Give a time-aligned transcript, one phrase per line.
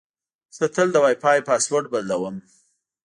[0.57, 2.35] زه تل د وای فای پاسورډ بدلوم.